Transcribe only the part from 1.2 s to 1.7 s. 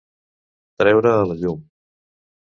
la llum.